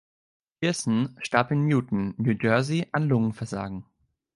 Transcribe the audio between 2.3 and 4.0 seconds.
Jersey, an Lungenversagen.